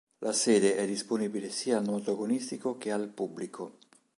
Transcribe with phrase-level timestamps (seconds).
[0.25, 3.77] La sede è disponibile sia al nuoto agonistico che al pubblico.